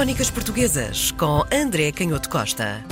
Crónicas 0.00 0.30
Portuguesas 0.30 1.10
com 1.10 1.44
André 1.52 1.92
Canhoto 1.92 2.30
Costa. 2.30 2.82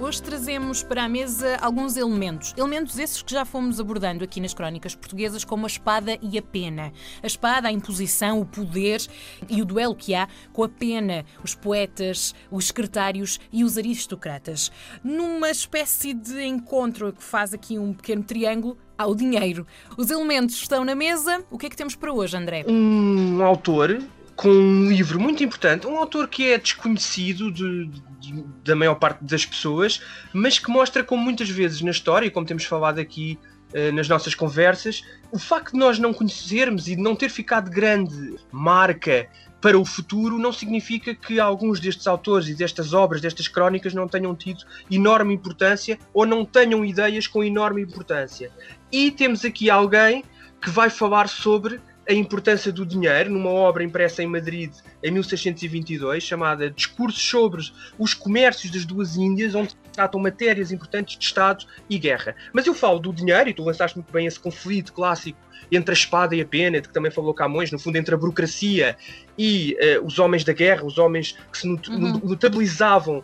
Hoje 0.00 0.20
trazemos 0.20 0.82
para 0.82 1.04
a 1.04 1.08
mesa 1.08 1.56
alguns 1.60 1.96
elementos. 1.96 2.52
Elementos 2.56 2.98
esses 2.98 3.22
que 3.22 3.32
já 3.32 3.44
fomos 3.44 3.78
abordando 3.78 4.24
aqui 4.24 4.40
nas 4.40 4.52
crónicas 4.52 4.96
portuguesas, 4.96 5.44
como 5.44 5.64
a 5.64 5.68
espada 5.68 6.18
e 6.20 6.36
a 6.36 6.42
pena. 6.42 6.92
A 7.22 7.26
espada, 7.28 7.68
a 7.68 7.72
imposição, 7.72 8.40
o 8.40 8.44
poder 8.44 9.00
e 9.48 9.62
o 9.62 9.64
duelo 9.64 9.94
que 9.94 10.12
há 10.12 10.26
com 10.52 10.64
a 10.64 10.68
pena, 10.68 11.24
os 11.44 11.54
poetas, 11.54 12.34
os 12.50 12.66
secretários 12.66 13.38
e 13.52 13.62
os 13.62 13.78
aristocratas. 13.78 14.72
Numa 15.04 15.52
espécie 15.52 16.14
de 16.14 16.44
encontro 16.44 17.12
que 17.12 17.22
faz 17.22 17.54
aqui 17.54 17.78
um 17.78 17.94
pequeno 17.94 18.24
triângulo, 18.24 18.76
há 18.98 19.06
o 19.06 19.14
dinheiro. 19.14 19.64
Os 19.96 20.10
elementos 20.10 20.56
estão 20.56 20.84
na 20.84 20.96
mesa. 20.96 21.44
O 21.48 21.56
que 21.56 21.66
é 21.66 21.70
que 21.70 21.76
temos 21.76 21.94
para 21.94 22.12
hoje, 22.12 22.36
André? 22.36 22.64
Um 22.66 23.40
autor 23.40 24.02
com 24.38 24.50
um 24.50 24.88
livro 24.88 25.18
muito 25.18 25.42
importante, 25.42 25.84
um 25.84 25.98
autor 25.98 26.28
que 26.28 26.52
é 26.52 26.58
desconhecido 26.58 27.50
de, 27.50 27.90
de, 28.20 28.44
da 28.64 28.76
maior 28.76 28.94
parte 28.94 29.24
das 29.24 29.44
pessoas, 29.44 30.00
mas 30.32 30.60
que 30.60 30.70
mostra 30.70 31.02
como 31.02 31.20
muitas 31.20 31.50
vezes 31.50 31.82
na 31.82 31.90
história, 31.90 32.24
e 32.24 32.30
como 32.30 32.46
temos 32.46 32.64
falado 32.64 33.00
aqui 33.00 33.36
uh, 33.74 33.92
nas 33.92 34.08
nossas 34.08 34.36
conversas, 34.36 35.02
o 35.32 35.40
facto 35.40 35.72
de 35.72 35.78
nós 35.80 35.98
não 35.98 36.14
conhecermos 36.14 36.86
e 36.86 36.94
de 36.94 37.02
não 37.02 37.16
ter 37.16 37.30
ficado 37.30 37.68
grande 37.68 38.36
marca 38.52 39.28
para 39.60 39.76
o 39.76 39.84
futuro 39.84 40.38
não 40.38 40.52
significa 40.52 41.16
que 41.16 41.40
alguns 41.40 41.80
destes 41.80 42.06
autores 42.06 42.46
e 42.46 42.54
destas 42.54 42.92
obras, 42.92 43.20
destas 43.20 43.48
crónicas, 43.48 43.92
não 43.92 44.06
tenham 44.06 44.36
tido 44.36 44.60
enorme 44.88 45.34
importância 45.34 45.98
ou 46.14 46.24
não 46.24 46.44
tenham 46.44 46.84
ideias 46.84 47.26
com 47.26 47.42
enorme 47.42 47.82
importância. 47.82 48.52
E 48.92 49.10
temos 49.10 49.44
aqui 49.44 49.68
alguém 49.68 50.22
que 50.62 50.70
vai 50.70 50.90
falar 50.90 51.28
sobre 51.28 51.80
a 52.08 52.12
importância 52.14 52.72
do 52.72 52.86
dinheiro 52.86 53.30
numa 53.30 53.50
obra 53.50 53.84
impressa 53.84 54.22
em 54.22 54.26
Madrid 54.26 54.72
em 55.02 55.10
1622, 55.10 56.22
chamada 56.22 56.70
Discursos 56.70 57.22
sobre 57.22 57.62
os 57.98 58.14
Comércios 58.14 58.72
das 58.72 58.86
Duas 58.86 59.16
Índias, 59.16 59.54
onde 59.54 59.76
tratam 59.92 60.18
matérias 60.18 60.72
importantes 60.72 61.18
de 61.18 61.24
Estado 61.24 61.66
e 61.88 61.98
guerra. 61.98 62.34
Mas 62.52 62.66
eu 62.66 62.72
falo 62.72 62.98
do 62.98 63.12
dinheiro, 63.12 63.50
e 63.50 63.52
tu 63.54 63.62
lançaste 63.62 63.98
muito 63.98 64.10
bem 64.10 64.26
esse 64.26 64.40
conflito 64.40 64.94
clássico 64.94 65.38
entre 65.70 65.92
a 65.92 65.94
espada 65.94 66.34
e 66.34 66.40
a 66.40 66.46
pena, 66.46 66.80
de 66.80 66.88
que 66.88 66.94
também 66.94 67.10
falou 67.10 67.34
Camões, 67.34 67.70
no 67.70 67.78
fundo 67.78 67.96
entre 67.96 68.14
a 68.14 68.18
burocracia 68.18 68.96
e 69.36 69.76
uh, 69.98 70.06
os 70.06 70.18
homens 70.18 70.44
da 70.44 70.54
guerra, 70.54 70.86
os 70.86 70.96
homens 70.96 71.36
que 71.52 71.58
se 71.58 71.68
not 71.68 71.90
uhum. 71.90 72.20
notabilizavam 72.24 73.22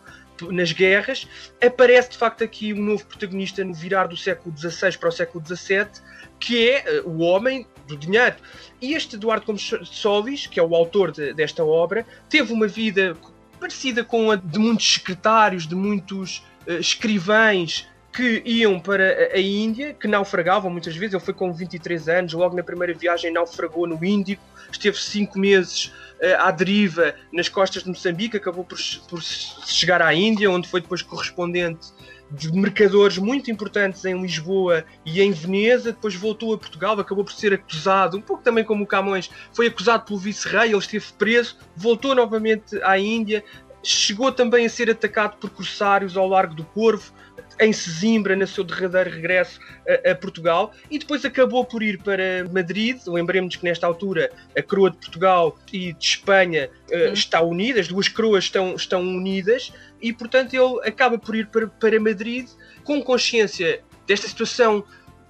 nas 0.51 0.73
guerras, 0.73 1.29
aparece 1.65 2.11
de 2.11 2.19
facto 2.19 2.45
aqui 2.45 2.73
um 2.73 2.83
novo 2.83 3.05
protagonista 3.07 3.65
no 3.65 3.75
virar 3.75 4.07
do 4.07 4.17
século 4.17 4.57
XVI 4.57 4.97
para 4.99 5.09
o 5.09 5.13
século 5.13 5.45
XVII, 5.45 5.87
que 6.41 6.69
é 6.69 7.03
uh, 7.03 7.09
o 7.09 7.21
homem 7.21 7.67
do 7.87 7.97
dinheiro. 7.97 8.37
E 8.81 8.95
este 8.95 9.17
Eduardo 9.17 9.47
Gomes 9.47 9.71
Solis, 9.85 10.47
que 10.47 10.59
é 10.59 10.63
o 10.63 10.75
autor 10.75 11.13
de, 11.13 11.33
desta 11.35 11.65
obra, 11.65 12.05
teve 12.29 12.53
uma 12.53 12.67
vida 12.67 13.17
parecida 13.61 14.05
com 14.05 14.31
a 14.31 14.37
de 14.37 14.59
muitos 14.59 14.95
secretários, 14.95 15.67
de 15.67 15.75
muitos 15.75 16.45
uh, 16.67 16.73
escrivães 16.73 17.87
que 18.15 18.41
iam 18.45 18.79
para 18.79 19.33
a 19.35 19.41
Índia, 19.41 19.93
que 19.93 20.07
naufragavam 20.07 20.71
muitas 20.71 20.95
vezes. 20.95 21.15
Ele 21.15 21.23
foi 21.23 21.35
com 21.35 21.53
23 21.53 22.09
anos, 22.09 22.33
logo 22.33 22.57
na 22.57 22.63
primeira 22.63 22.95
viagem 22.95 23.33
naufragou 23.33 23.89
no 23.89 24.03
Índico, 24.05 24.43
esteve 24.71 24.97
cinco 24.97 25.37
meses 25.37 25.87
uh, 26.21 26.41
à 26.41 26.51
deriva 26.53 27.15
nas 27.33 27.49
costas 27.49 27.83
de 27.83 27.89
Moçambique, 27.89 28.37
acabou 28.37 28.65
por, 28.65 28.79
por 29.09 29.21
chegar 29.21 30.01
à 30.01 30.15
Índia, 30.15 30.49
onde 30.49 30.69
foi 30.69 30.81
depois 30.81 31.03
correspondente 31.03 31.89
de 32.31 32.53
mercadores 32.53 33.19
muito 33.19 33.51
importantes 33.51 34.05
em 34.05 34.21
Lisboa 34.21 34.85
e 35.05 35.21
em 35.21 35.31
Veneza, 35.31 35.93
depois 35.93 36.15
voltou 36.15 36.55
a 36.55 36.59
Portugal, 36.59 36.99
acabou 36.99 37.25
por 37.25 37.33
ser 37.33 37.53
acusado, 37.53 38.17
um 38.17 38.21
pouco 38.21 38.43
também 38.43 38.65
como 38.65 38.85
o 38.85 38.87
Camões, 38.87 39.31
foi 39.53 39.67
acusado 39.67 40.05
pelo 40.05 40.19
vice-rei, 40.19 40.71
ele 40.71 40.79
esteve 40.79 41.05
preso, 41.19 41.59
voltou 41.77 42.15
novamente 42.15 42.81
à 42.83 42.99
Índia, 42.99 43.45
chegou 43.85 44.33
também 44.33 44.67
a 44.67 44.69
ser 44.69 44.91
atacado 44.91 45.37
por 45.37 45.51
corsários 45.51 46.17
ao 46.17 46.27
largo 46.27 46.55
do 46.55 46.65
Corvo, 46.65 47.13
em 47.61 47.73
Sesimbra, 47.73 48.35
no 48.35 48.47
seu 48.47 48.65
derradeiro 48.65 49.11
regresso 49.11 49.61
a, 49.89 50.11
a, 50.11 50.15
Portugal, 50.15 50.73
e 50.91 50.99
depois 50.99 51.25
acabou 51.25 51.65
por 51.65 51.83
ir 51.83 52.03
para 52.03 52.49
Madrid. 52.53 52.99
Lembremos 53.07 53.57
que 53.57 53.65
nesta 53.65 53.87
altura 53.87 54.31
a 54.57 54.63
coroa 54.63 54.91
de 54.91 54.97
Portugal 54.97 55.57
e 55.73 55.93
de 55.93 56.05
Espanha 56.05 56.69
uh, 56.91 57.13
está 57.13 57.41
unida, 57.41 57.81
as 57.81 57.89
duas 57.89 58.09
coroas 58.09 58.45
estão, 58.45 58.75
estão 58.75 59.01
unidas, 59.03 59.73
e 60.03 60.13
portanto 60.13 60.55
ele 60.55 60.89
acaba 60.89 61.17
por 61.17 61.35
ir 61.37 61.47
para, 61.47 61.67
para 61.67 62.01
Madrid 62.01 62.49
com 62.83 63.01
consciência 63.03 63.83
desta 64.07 64.29
situação 64.29 64.85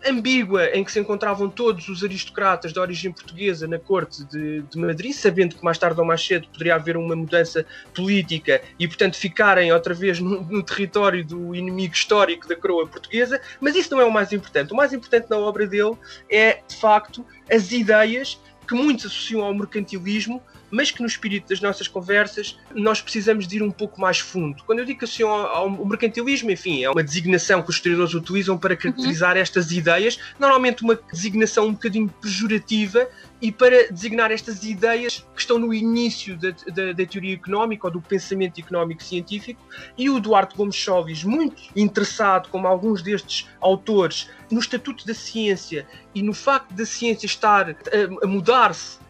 ambígua 0.06 0.66
em 0.68 0.84
que 0.84 0.92
se 0.92 1.00
encontravam 1.00 1.48
todos 1.48 1.88
os 1.88 2.04
aristocratas 2.04 2.72
de 2.72 2.78
origem 2.78 3.12
portuguesa 3.12 3.66
na 3.66 3.78
corte 3.78 4.24
de, 4.24 4.62
de, 4.62 4.78
Madrid, 4.78 5.12
sabendo 5.12 5.56
que 5.56 5.64
mais 5.64 5.78
tarde 5.78 5.98
ou 6.00 6.06
mais 6.06 6.24
cedo 6.24 6.48
poderia 6.48 6.74
haver 6.74 6.96
uma 6.96 7.16
mudança 7.16 7.64
política 7.94 8.60
e, 8.78 8.86
portanto, 8.86 9.16
ficarem 9.16 9.72
outra 9.72 9.94
vez 9.94 10.20
no, 10.20 10.42
no 10.42 10.62
território 10.62 11.24
do 11.24 11.54
inimigo 11.54 11.94
histórico 11.94 12.46
da 12.48 12.56
coroa 12.56 12.86
portuguesa, 12.86 13.40
mas 13.60 13.74
isso 13.74 13.94
não 13.94 14.00
é 14.00 14.04
o 14.04 14.12
mais 14.12 14.32
importante. 14.32 14.72
O 14.72 14.76
mais 14.76 14.92
importante 14.92 15.28
na 15.30 15.38
obra 15.38 15.66
dele 15.66 15.96
é, 16.30 16.60
de 16.66 16.76
facto, 16.76 17.24
as 17.50 17.72
ideias 17.72 18.38
que 18.66 18.74
muitos 18.74 19.06
associam 19.06 19.42
ao 19.42 19.54
mercantilismo, 19.54 20.42
mas 20.74 20.90
que 20.90 21.00
no 21.00 21.06
espírito 21.06 21.48
das 21.48 21.60
nossas 21.60 21.86
conversas 21.86 22.58
nós 22.74 23.00
precisamos 23.00 23.46
de 23.46 23.56
ir 23.56 23.62
um 23.62 23.70
pouco 23.70 24.00
mais 24.00 24.18
fundo. 24.18 24.62
Quando 24.64 24.80
eu 24.80 24.84
digo 24.84 24.98
que 24.98 25.04
associam 25.04 25.30
ao, 25.30 25.70
mercantilismo, 25.86 26.50
enfim, 26.50 26.82
é 26.82 26.90
uma 26.90 27.02
designação 27.02 27.62
que 27.62 27.70
os 27.70 27.76
historiadores 27.76 28.12
utilizam 28.12 28.58
para 28.58 28.76
caracterizar 28.76 29.36
uhum. 29.36 29.42
estas 29.42 29.70
ideias, 29.70 30.18
normalmente 30.38 30.82
uma 30.82 30.98
designação 31.12 31.66
um 31.66 31.72
bocadinho 31.72 32.08
pejorativa 32.20 33.08
e 33.40 33.52
para 33.52 33.92
designar 33.92 34.32
estas 34.32 34.64
ideias 34.64 35.24
que 35.34 35.40
estão 35.40 35.58
no 35.58 35.72
início 35.72 36.36
da, 36.36 36.50
da, 36.50 36.92
da, 36.92 37.06
teoria 37.06 37.34
económica 37.34 37.86
ou 37.86 37.92
do 37.92 38.00
pensamento 38.00 38.58
económico 38.58 39.02
científico, 39.02 39.60
e 39.98 40.08
o 40.08 40.18
Duarte 40.18 40.56
Gomes 40.56 40.74
Chovis, 40.74 41.22
muito 41.22 41.62
interessado, 41.76 42.48
como 42.48 42.66
alguns 42.66 43.02
destes 43.02 43.46
autores, 43.60 44.30
no 44.50 44.58
estatuto 44.60 45.06
da 45.06 45.14
ciência 45.14 45.86
e 46.14 46.22
no 46.22 46.32
facto 46.32 46.72
da 46.72 46.86
ciência 46.86 47.26
estar 47.26 47.70
a, 47.70 48.24
a 48.24 48.26
mudar-se 48.26 49.03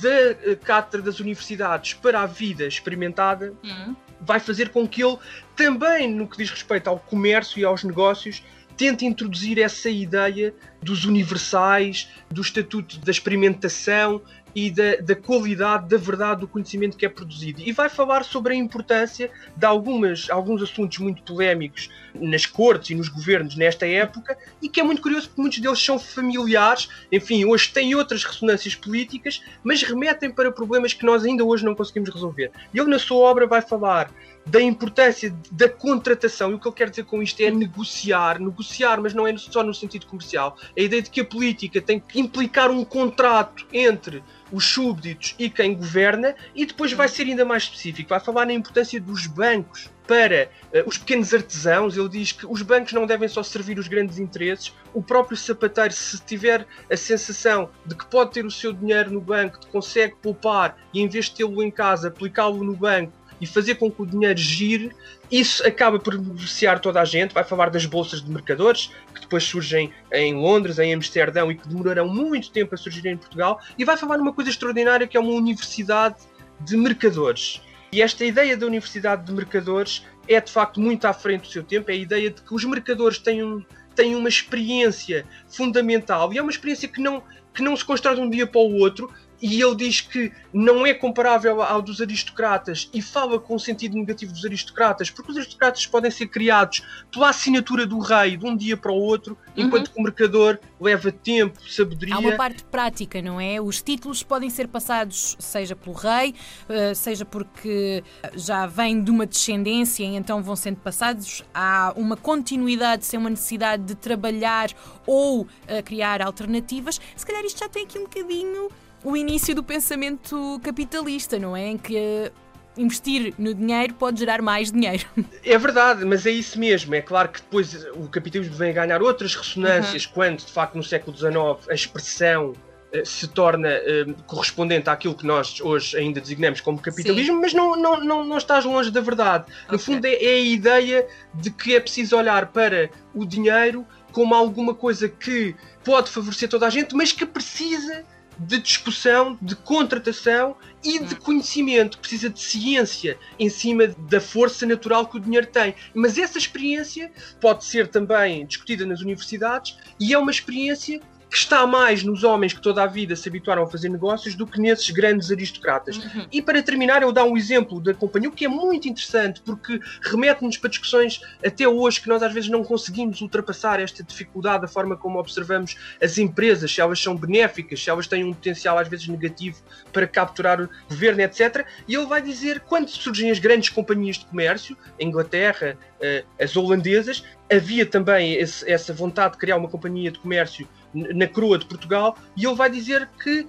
da 0.00 0.08
eh, 0.08 0.58
cátedra 0.62 1.02
das 1.02 1.20
universidades 1.20 1.94
para 1.94 2.20
a 2.20 2.26
vida 2.26 2.66
experimentada 2.66 3.54
uhum. 3.62 3.96
vai 4.20 4.40
fazer 4.40 4.70
com 4.70 4.86
que 4.86 5.02
ele 5.02 5.18
também, 5.56 6.12
no 6.12 6.26
que 6.26 6.36
diz 6.36 6.50
respeito 6.50 6.88
ao 6.88 6.98
comércio 6.98 7.58
e 7.58 7.64
aos 7.64 7.84
negócios, 7.84 8.42
tente 8.76 9.04
introduzir 9.04 9.58
essa 9.58 9.90
ideia 9.90 10.54
dos 10.82 11.04
universais, 11.04 12.08
do 12.30 12.40
estatuto 12.40 12.98
da 13.00 13.10
experimentação 13.10 14.22
e 14.54 14.70
da, 14.70 14.96
da, 14.96 15.14
qualidade 15.14 15.88
da 15.88 15.96
verdade 15.96 16.40
do 16.40 16.48
conhecimento 16.48 16.96
que 16.96 17.06
é 17.06 17.08
produzido. 17.08 17.60
E 17.60 17.72
vai 17.72 17.88
falar 17.88 18.24
sobre 18.24 18.54
a 18.54 18.56
importância 18.56 19.30
de 19.56 19.66
algumas, 19.66 20.28
alguns 20.30 20.62
assuntos 20.62 20.98
muito 20.98 21.22
polémicos 21.22 21.90
nas 22.14 22.46
cortes 22.46 22.90
e 22.90 22.94
nos 22.94 23.08
governos 23.08 23.56
nesta 23.56 23.86
época 23.86 24.36
e 24.60 24.68
que 24.68 24.80
é 24.80 24.82
muito 24.82 25.02
curioso 25.02 25.28
porque 25.28 25.40
muitos 25.40 25.58
deles 25.60 25.78
são 25.78 25.98
familiares, 25.98 26.88
enfim, 27.10 27.44
hoje 27.44 27.70
têm 27.72 27.94
outras 27.94 28.24
ressonâncias 28.24 28.74
políticas, 28.74 29.42
mas 29.62 29.82
remetem 29.82 30.30
para 30.30 30.50
problemas 30.50 30.92
que 30.92 31.04
nós 31.04 31.24
ainda 31.24 31.44
hoje 31.44 31.64
não 31.64 31.74
conseguimos 31.74 32.10
resolver. 32.10 32.50
Ele, 32.74 32.90
na 32.90 32.98
sua 32.98 33.18
obra, 33.18 33.46
vai 33.46 33.62
falar 33.62 34.10
da 34.46 34.60
importância 34.60 35.34
da 35.50 35.68
contratação. 35.68 36.50
E 36.50 36.54
o 36.54 36.58
que 36.58 36.68
ele 36.68 36.74
quer 36.74 36.90
dizer 36.90 37.04
com 37.04 37.22
isto 37.22 37.40
é 37.40 37.50
negociar, 37.50 38.40
negociar, 38.40 39.00
mas 39.00 39.14
não 39.14 39.26
é 39.26 39.36
só 39.36 39.62
no 39.62 39.74
sentido 39.74 40.06
comercial. 40.06 40.56
A 40.76 40.80
ideia 40.80 41.02
de 41.02 41.10
que 41.10 41.20
a 41.20 41.24
política 41.24 41.80
tem 41.80 42.00
que 42.00 42.20
implicar 42.20 42.70
um 42.70 42.84
contrato 42.84 43.66
entre 43.72 44.22
os 44.52 44.64
súbditos 44.64 45.34
e 45.38 45.48
quem 45.48 45.74
governa, 45.74 46.34
e 46.54 46.66
depois 46.66 46.92
vai 46.92 47.08
ser 47.08 47.24
ainda 47.24 47.44
mais 47.44 47.64
específico. 47.64 48.08
Vai 48.08 48.20
falar 48.20 48.46
na 48.46 48.52
importância 48.52 49.00
dos 49.00 49.26
bancos 49.26 49.90
para 50.06 50.48
uh, 50.74 50.88
os 50.88 50.98
pequenos 50.98 51.32
artesãos. 51.32 51.96
Ele 51.96 52.08
diz 52.08 52.32
que 52.32 52.46
os 52.46 52.62
bancos 52.62 52.92
não 52.92 53.06
devem 53.06 53.28
só 53.28 53.42
servir 53.42 53.78
os 53.78 53.86
grandes 53.86 54.18
interesses. 54.18 54.72
O 54.92 55.02
próprio 55.02 55.36
sapateiro, 55.36 55.92
se 55.92 56.20
tiver 56.22 56.66
a 56.90 56.96
sensação 56.96 57.70
de 57.86 57.94
que 57.94 58.04
pode 58.06 58.32
ter 58.32 58.44
o 58.44 58.50
seu 58.50 58.72
dinheiro 58.72 59.10
no 59.10 59.20
banco, 59.20 59.60
consegue 59.70 60.16
poupar 60.20 60.76
e 60.92 61.00
em 61.00 61.08
vez 61.08 61.26
de 61.26 61.36
tê-lo 61.36 61.62
em 61.62 61.70
casa, 61.70 62.08
aplicá-lo 62.08 62.64
no 62.64 62.74
banco 62.74 63.12
e 63.40 63.46
fazer 63.46 63.76
com 63.76 63.90
que 63.90 64.02
o 64.02 64.06
dinheiro 64.06 64.38
gire, 64.38 64.92
isso 65.30 65.66
acaba 65.66 65.98
por 65.98 66.16
beneficiar 66.18 66.80
toda 66.80 67.00
a 67.00 67.04
gente. 67.04 67.32
Vai 67.32 67.44
falar 67.44 67.70
das 67.70 67.86
bolsas 67.86 68.22
de 68.22 68.30
mercadores, 68.30 68.90
que 69.14 69.20
depois 69.20 69.44
surgem 69.44 69.92
em 70.12 70.34
Londres, 70.34 70.78
em 70.78 70.92
Amsterdão 70.92 71.50
e 71.50 71.54
que 71.54 71.66
demorarão 71.66 72.08
muito 72.08 72.50
tempo 72.50 72.74
a 72.74 72.78
surgir 72.78 73.06
em 73.06 73.16
Portugal. 73.16 73.60
E 73.78 73.84
vai 73.84 73.96
falar 73.96 74.18
numa 74.18 74.32
coisa 74.32 74.50
extraordinária 74.50 75.06
que 75.06 75.16
é 75.16 75.20
uma 75.20 75.32
universidade 75.32 76.16
de 76.60 76.76
mercadores. 76.76 77.62
E 77.92 78.02
esta 78.02 78.24
ideia 78.24 78.56
da 78.56 78.66
universidade 78.66 79.24
de 79.24 79.32
mercadores 79.32 80.04
é 80.28 80.40
de 80.40 80.50
facto 80.50 80.80
muito 80.80 81.06
à 81.06 81.12
frente 81.12 81.42
do 81.42 81.48
seu 81.48 81.62
tempo. 81.62 81.90
É 81.90 81.94
a 81.94 81.96
ideia 81.96 82.30
de 82.30 82.40
que 82.42 82.54
os 82.54 82.64
mercadores 82.64 83.18
têm, 83.18 83.42
um, 83.42 83.64
têm 83.94 84.14
uma 84.14 84.28
experiência 84.28 85.26
fundamental 85.48 86.32
e 86.32 86.38
é 86.38 86.42
uma 86.42 86.50
experiência 86.50 86.86
que 86.88 87.00
não, 87.00 87.22
que 87.52 87.62
não 87.62 87.76
se 87.76 87.84
constrói 87.84 88.14
de 88.14 88.20
um 88.20 88.30
dia 88.30 88.46
para 88.46 88.60
o 88.60 88.78
outro, 88.78 89.12
e 89.40 89.60
ele 89.60 89.74
diz 89.74 90.00
que 90.00 90.32
não 90.52 90.86
é 90.86 90.92
comparável 90.92 91.62
ao 91.62 91.80
dos 91.80 92.00
aristocratas 92.00 92.90
e 92.92 93.00
fala 93.00 93.38
com 93.38 93.54
o 93.54 93.60
sentido 93.60 93.96
negativo 93.96 94.32
dos 94.32 94.44
aristocratas, 94.44 95.10
porque 95.10 95.30
os 95.30 95.36
aristocratas 95.36 95.86
podem 95.86 96.10
ser 96.10 96.26
criados 96.26 96.82
pela 97.10 97.30
assinatura 97.30 97.86
do 97.86 97.98
rei 97.98 98.36
de 98.36 98.44
um 98.44 98.56
dia 98.56 98.76
para 98.76 98.92
o 98.92 98.96
outro, 98.96 99.36
uhum. 99.56 99.64
enquanto 99.64 99.90
que 99.90 99.98
o 99.98 100.02
mercador 100.02 100.58
leva 100.80 101.12
tempo, 101.12 101.60
sabedoria. 101.68 102.14
Há 102.14 102.18
uma 102.18 102.36
parte 102.36 102.64
prática, 102.64 103.22
não 103.22 103.40
é? 103.40 103.60
Os 103.60 103.82
títulos 103.82 104.22
podem 104.22 104.50
ser 104.50 104.68
passados, 104.68 105.36
seja 105.38 105.76
pelo 105.76 105.94
rei, 105.94 106.34
eh, 106.68 106.94
seja 106.94 107.24
porque 107.24 108.02
já 108.34 108.66
vêm 108.66 109.02
de 109.02 109.10
uma 109.10 109.26
descendência 109.26 110.04
e 110.04 110.16
então 110.16 110.42
vão 110.42 110.56
sendo 110.56 110.76
passados. 110.76 111.44
Há 111.54 111.92
uma 111.96 112.16
continuidade 112.16 113.04
sem 113.04 113.18
uma 113.18 113.30
necessidade 113.30 113.82
de 113.84 113.94
trabalhar 113.94 114.70
ou 115.06 115.42
uh, 115.42 115.46
criar 115.84 116.22
alternativas. 116.22 117.00
Se 117.16 117.24
calhar 117.24 117.44
isto 117.44 117.60
já 117.60 117.68
tem 117.68 117.84
aqui 117.84 117.98
um 117.98 118.02
bocadinho 118.02 118.68
o 119.02 119.16
início 119.16 119.54
do 119.54 119.62
pensamento 119.62 120.60
capitalista, 120.62 121.38
não 121.38 121.56
é? 121.56 121.68
Em 121.68 121.78
que 121.78 121.96
uh, 121.96 122.32
investir 122.76 123.34
no 123.38 123.54
dinheiro 123.54 123.94
pode 123.94 124.20
gerar 124.20 124.42
mais 124.42 124.70
dinheiro. 124.70 125.06
É 125.44 125.56
verdade, 125.56 126.04
mas 126.04 126.26
é 126.26 126.30
isso 126.30 126.58
mesmo. 126.58 126.94
É 126.94 127.00
claro 127.00 127.28
que 127.28 127.40
depois 127.40 127.86
o 127.94 128.08
capitalismo 128.08 128.54
vem 128.54 128.70
a 128.70 128.72
ganhar 128.72 129.02
outras 129.02 129.34
ressonâncias 129.34 130.04
uhum. 130.04 130.12
quando, 130.12 130.38
de 130.38 130.52
facto, 130.52 130.74
no 130.76 130.84
século 130.84 131.16
XIX 131.16 131.68
a 131.68 131.74
expressão 131.74 132.52
uh, 132.52 133.06
se 133.06 133.26
torna 133.26 133.68
uh, 133.68 134.22
correspondente 134.24 134.90
àquilo 134.90 135.14
que 135.14 135.26
nós 135.26 135.60
hoje 135.60 135.96
ainda 135.96 136.20
designamos 136.20 136.60
como 136.60 136.78
capitalismo, 136.78 137.36
Sim. 137.36 137.40
mas 137.40 137.54
não, 137.54 137.76
não, 137.76 138.04
não, 138.04 138.24
não 138.24 138.36
estás 138.36 138.64
longe 138.64 138.90
da 138.90 139.00
verdade. 139.00 139.46
No 139.68 139.76
okay. 139.76 139.78
fundo, 139.78 140.04
é, 140.04 140.12
é 140.12 140.34
a 140.34 140.40
ideia 140.40 141.06
de 141.34 141.50
que 141.50 141.74
é 141.74 141.80
preciso 141.80 142.16
olhar 142.16 142.46
para 142.48 142.90
o 143.14 143.24
dinheiro 143.24 143.86
como 144.12 144.34
alguma 144.34 144.74
coisa 144.74 145.08
que 145.08 145.54
pode 145.84 146.10
favorecer 146.10 146.48
toda 146.48 146.66
a 146.66 146.70
gente, 146.70 146.94
mas 146.94 147.12
que 147.12 147.24
precisa 147.24 148.04
de 148.40 148.58
discussão, 148.58 149.38
de 149.40 149.54
contratação 149.54 150.56
e 150.82 150.98
de 150.98 151.14
hum. 151.14 151.18
conhecimento. 151.18 151.98
Precisa 151.98 152.30
de 152.30 152.40
ciência 152.40 153.18
em 153.38 153.48
cima 153.48 153.88
da 153.88 154.20
força 154.20 154.64
natural 154.64 155.06
que 155.06 155.18
o 155.18 155.20
dinheiro 155.20 155.46
tem. 155.46 155.74
Mas 155.94 156.16
essa 156.16 156.38
experiência 156.38 157.12
pode 157.40 157.64
ser 157.64 157.88
também 157.88 158.46
discutida 158.46 158.86
nas 158.86 159.00
universidades 159.00 159.76
e 159.98 160.14
é 160.14 160.18
uma 160.18 160.30
experiência 160.30 161.00
que 161.30 161.36
está 161.36 161.64
mais 161.64 162.02
nos 162.02 162.24
homens 162.24 162.52
que 162.52 162.60
toda 162.60 162.82
a 162.82 162.86
vida 162.86 163.14
se 163.14 163.28
habituaram 163.28 163.62
a 163.62 163.66
fazer 163.66 163.88
negócios 163.88 164.34
do 164.34 164.46
que 164.46 164.60
nesses 164.60 164.90
grandes 164.90 165.30
aristocratas. 165.30 165.96
Uhum. 165.96 166.26
E 166.32 166.42
para 166.42 166.60
terminar, 166.60 167.02
eu 167.02 167.12
dar 167.12 167.24
um 167.24 167.36
exemplo 167.36 167.80
da 167.80 167.94
companhia, 167.94 168.28
o 168.28 168.32
que 168.32 168.44
é 168.44 168.48
muito 168.48 168.88
interessante, 168.88 169.40
porque 169.42 169.78
remete-nos 170.02 170.56
para 170.56 170.68
discussões 170.68 171.20
até 171.44 171.68
hoje 171.68 172.00
que 172.00 172.08
nós 172.08 172.22
às 172.22 172.32
vezes 172.32 172.50
não 172.50 172.64
conseguimos 172.64 173.20
ultrapassar 173.20 173.80
esta 173.80 174.02
dificuldade, 174.02 174.62
da 174.62 174.68
forma 174.68 174.96
como 174.96 175.20
observamos 175.20 175.76
as 176.02 176.18
empresas, 176.18 176.74
se 176.74 176.80
elas 176.80 177.00
são 177.00 177.16
benéficas, 177.16 177.82
se 177.82 177.88
elas 177.88 178.08
têm 178.08 178.24
um 178.24 178.34
potencial 178.34 178.76
às 178.76 178.88
vezes 178.88 179.06
negativo 179.06 179.58
para 179.92 180.08
capturar 180.08 180.60
o 180.60 180.68
governo, 180.88 181.20
etc. 181.20 181.64
E 181.86 181.94
ele 181.94 182.06
vai 182.06 182.20
dizer 182.20 182.60
quando 182.60 182.88
surgem 182.88 183.30
as 183.30 183.38
grandes 183.38 183.68
companhias 183.68 184.18
de 184.18 184.26
comércio, 184.26 184.76
a 185.00 185.04
Inglaterra, 185.04 185.78
eh, 186.00 186.24
as 186.40 186.56
holandesas, 186.56 187.22
havia 187.50 187.84
também 187.84 188.38
essa 188.38 188.92
vontade 188.92 189.34
de 189.34 189.38
criar 189.38 189.56
uma 189.56 189.68
companhia 189.68 190.10
de 190.10 190.18
comércio 190.18 190.68
na 190.94 191.26
coroa 191.26 191.58
de 191.58 191.66
Portugal, 191.66 192.16
e 192.36 192.44
ele 192.44 192.54
vai 192.54 192.70
dizer 192.70 193.08
que 193.22 193.46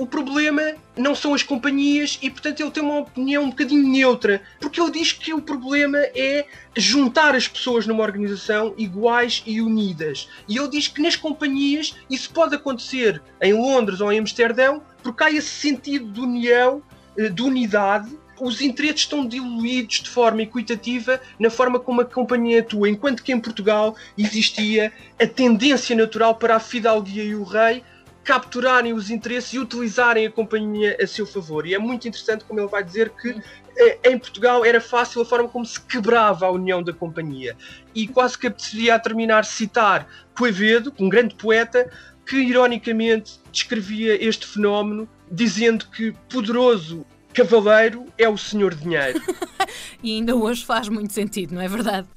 o 0.00 0.06
problema 0.06 0.62
não 0.96 1.14
são 1.14 1.34
as 1.34 1.42
companhias 1.42 2.18
e, 2.22 2.30
portanto, 2.30 2.60
ele 2.60 2.70
tem 2.70 2.82
uma 2.82 3.00
opinião 3.00 3.44
um 3.44 3.50
bocadinho 3.50 3.86
neutra, 3.86 4.40
porque 4.58 4.80
ele 4.80 4.92
diz 4.92 5.12
que 5.12 5.34
o 5.34 5.42
problema 5.42 5.98
é 5.98 6.46
juntar 6.74 7.34
as 7.34 7.46
pessoas 7.46 7.86
numa 7.86 8.02
organização 8.02 8.74
iguais 8.78 9.42
e 9.44 9.60
unidas. 9.60 10.26
E 10.48 10.56
ele 10.56 10.70
diz 10.70 10.88
que 10.88 11.02
nas 11.02 11.16
companhias 11.16 11.94
isso 12.08 12.30
pode 12.32 12.54
acontecer 12.54 13.20
em 13.42 13.52
Londres 13.52 14.00
ou 14.00 14.10
em 14.10 14.18
Amsterdão, 14.18 14.82
porque 15.02 15.22
há 15.22 15.30
esse 15.30 15.48
sentido 15.48 16.10
de 16.10 16.20
união, 16.20 16.82
eh, 17.18 17.28
de 17.28 17.42
unidade, 17.42 18.10
os 18.40 18.60
interesses 18.60 19.02
estão 19.02 19.26
diluídos 19.26 20.00
de 20.00 20.10
forma 20.10 20.42
equitativa 20.42 21.20
na 21.38 21.50
forma 21.50 21.78
como 21.78 22.00
a 22.00 22.04
companhia 22.04 22.60
atua, 22.60 22.88
enquanto 22.88 23.22
que 23.22 23.32
em 23.32 23.40
Portugal 23.40 23.94
existia 24.16 24.92
a 25.20 25.26
tendência 25.26 25.94
natural 25.94 26.34
para 26.34 26.56
a 26.56 26.60
fidalguia 26.60 27.22
e 27.22 27.34
o 27.34 27.44
rei 27.44 27.82
capturarem 28.24 28.92
os 28.92 29.10
interesses 29.10 29.54
e 29.54 29.58
utilizarem 29.58 30.26
a 30.26 30.30
companhia 30.30 30.96
a 31.00 31.06
seu 31.06 31.26
favor. 31.26 31.66
E 31.66 31.74
é 31.74 31.78
muito 31.78 32.06
interessante 32.06 32.44
como 32.44 32.60
ele 32.60 32.68
vai 32.68 32.84
dizer 32.84 33.10
que 33.10 33.40
eh, 33.76 33.98
em 34.04 34.18
Portugal 34.18 34.64
era 34.64 34.80
fácil 34.80 35.22
a 35.22 35.24
forma 35.24 35.48
como 35.48 35.64
se 35.64 35.80
quebrava 35.80 36.46
a 36.46 36.50
união 36.50 36.82
da 36.82 36.92
companhia. 36.92 37.56
E 37.94 38.06
quase 38.06 38.38
que 38.38 38.46
apetecia 38.46 38.94
a 38.94 38.98
terminar 38.98 39.44
citar 39.44 40.06
Coevedo, 40.36 40.92
um 40.98 41.08
grande 41.08 41.34
poeta, 41.34 41.90
que 42.26 42.36
ironicamente 42.36 43.40
descrevia 43.50 44.22
este 44.22 44.46
fenómeno 44.46 45.08
dizendo 45.30 45.86
que 45.86 46.12
poderoso 46.28 47.04
Cavaleiro 47.34 48.06
é 48.18 48.28
o 48.28 48.36
senhor 48.36 48.74
dinheiro. 48.74 49.20
e 50.02 50.16
ainda 50.16 50.34
hoje 50.34 50.64
faz 50.64 50.88
muito 50.88 51.12
sentido, 51.12 51.54
não 51.54 51.62
é 51.62 51.68
verdade? 51.68 52.08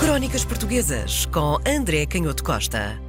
Crónicas 0.00 0.44
Portuguesas 0.44 1.26
com 1.26 1.58
André 1.66 2.06
Canhoto 2.06 2.44
Costa. 2.44 3.05